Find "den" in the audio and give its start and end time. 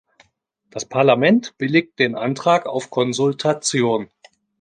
1.99-2.15